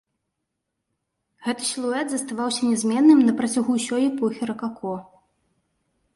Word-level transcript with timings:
Гэты 1.47 1.63
сілуэт 1.71 2.07
заставаўся 2.13 2.61
нязменным 2.71 3.19
на 3.29 3.33
працягу 3.43 3.71
ўсёй 3.77 4.01
эпохі 4.11 4.43
ракако. 4.53 4.93